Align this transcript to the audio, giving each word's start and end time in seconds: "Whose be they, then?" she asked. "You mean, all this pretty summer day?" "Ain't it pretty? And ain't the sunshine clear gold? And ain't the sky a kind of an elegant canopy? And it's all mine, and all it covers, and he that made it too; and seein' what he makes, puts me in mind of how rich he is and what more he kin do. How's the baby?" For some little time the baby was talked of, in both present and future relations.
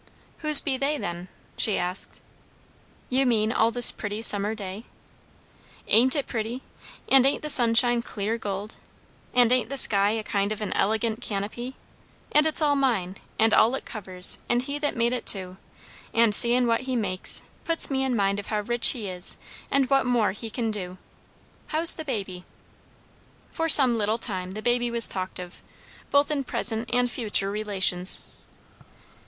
"Whose 0.39 0.59
be 0.59 0.77
they, 0.77 0.97
then?" 0.97 1.27
she 1.57 1.77
asked. 1.77 2.21
"You 3.11 3.23
mean, 3.23 3.51
all 3.51 3.69
this 3.69 3.91
pretty 3.91 4.23
summer 4.23 4.55
day?" 4.55 4.85
"Ain't 5.87 6.15
it 6.15 6.25
pretty? 6.25 6.63
And 7.07 7.23
ain't 7.23 7.43
the 7.43 7.51
sunshine 7.51 8.01
clear 8.01 8.39
gold? 8.39 8.77
And 9.31 9.51
ain't 9.51 9.69
the 9.69 9.77
sky 9.77 10.09
a 10.09 10.23
kind 10.23 10.51
of 10.51 10.59
an 10.59 10.73
elegant 10.73 11.21
canopy? 11.21 11.75
And 12.31 12.47
it's 12.47 12.63
all 12.63 12.75
mine, 12.75 13.17
and 13.37 13.53
all 13.53 13.75
it 13.75 13.85
covers, 13.85 14.39
and 14.49 14.63
he 14.63 14.79
that 14.79 14.97
made 14.97 15.13
it 15.13 15.27
too; 15.27 15.57
and 16.15 16.33
seein' 16.33 16.65
what 16.65 16.87
he 16.89 16.95
makes, 16.95 17.43
puts 17.63 17.91
me 17.91 18.03
in 18.03 18.15
mind 18.15 18.39
of 18.39 18.47
how 18.47 18.61
rich 18.61 18.87
he 18.93 19.07
is 19.07 19.37
and 19.69 19.87
what 19.91 20.07
more 20.07 20.31
he 20.31 20.49
kin 20.49 20.71
do. 20.71 20.97
How's 21.67 21.93
the 21.93 22.03
baby?" 22.03 22.43
For 23.51 23.69
some 23.69 23.99
little 23.99 24.17
time 24.17 24.53
the 24.53 24.63
baby 24.63 24.89
was 24.89 25.07
talked 25.07 25.37
of, 25.37 25.57
in 25.57 26.09
both 26.39 26.47
present 26.47 26.89
and 26.91 27.07
future 27.11 27.51
relations. 27.51 28.21